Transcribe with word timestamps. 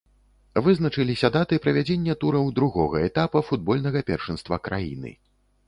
Вызначыліся 0.67 1.29
даты 1.35 1.59
правядзення 1.65 2.17
тураў 2.25 2.49
другога 2.61 3.03
этапа 3.11 3.45
футбольнага 3.53 4.05
першынства 4.11 4.63
краіны. 4.69 5.17